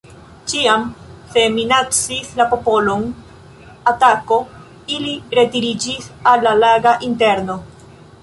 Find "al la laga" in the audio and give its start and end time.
6.31-6.95